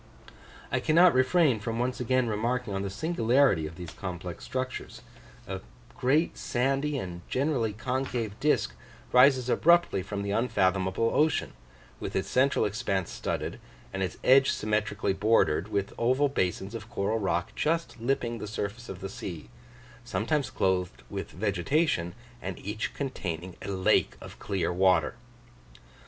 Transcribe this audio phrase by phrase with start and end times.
[0.71, 5.03] I cannot refrain from once again remarking on the singularity of these complex structures
[5.47, 5.61] a
[5.95, 8.73] great sandy and generally concave disk
[9.11, 11.53] rises abruptly from the unfathomable ocean,
[11.99, 13.59] with its central expanse studded,
[13.93, 18.89] and its edge symmetrically bordered with oval basins of coral rock just lipping the surface
[18.89, 19.51] of the sea,
[20.03, 25.13] sometimes clothed with vegetation, and each containing a lake of clear water!